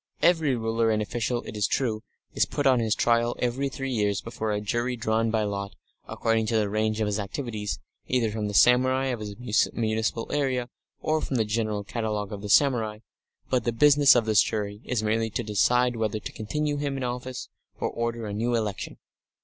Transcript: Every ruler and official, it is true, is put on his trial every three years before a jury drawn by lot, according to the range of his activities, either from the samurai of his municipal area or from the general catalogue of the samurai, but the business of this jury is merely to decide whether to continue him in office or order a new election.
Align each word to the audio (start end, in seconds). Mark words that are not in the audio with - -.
Every 0.23 0.55
ruler 0.55 0.89
and 0.89 0.99
official, 0.99 1.43
it 1.43 1.55
is 1.55 1.67
true, 1.67 2.01
is 2.33 2.47
put 2.47 2.65
on 2.65 2.79
his 2.79 2.95
trial 2.95 3.35
every 3.37 3.69
three 3.69 3.91
years 3.93 4.19
before 4.19 4.51
a 4.51 4.59
jury 4.59 4.95
drawn 4.95 5.29
by 5.29 5.43
lot, 5.43 5.75
according 6.07 6.47
to 6.47 6.55
the 6.57 6.71
range 6.71 6.99
of 7.01 7.05
his 7.05 7.19
activities, 7.19 7.77
either 8.07 8.31
from 8.31 8.47
the 8.47 8.55
samurai 8.55 9.09
of 9.09 9.19
his 9.19 9.35
municipal 9.73 10.25
area 10.31 10.69
or 11.01 11.21
from 11.21 11.35
the 11.35 11.45
general 11.45 11.83
catalogue 11.83 12.31
of 12.33 12.41
the 12.41 12.49
samurai, 12.49 12.97
but 13.51 13.63
the 13.63 13.71
business 13.71 14.15
of 14.15 14.25
this 14.25 14.41
jury 14.41 14.81
is 14.85 15.03
merely 15.03 15.29
to 15.29 15.43
decide 15.43 15.95
whether 15.95 16.19
to 16.19 16.31
continue 16.31 16.77
him 16.77 16.97
in 16.97 17.03
office 17.03 17.49
or 17.79 17.87
order 17.91 18.25
a 18.25 18.33
new 18.33 18.55
election. 18.55 18.97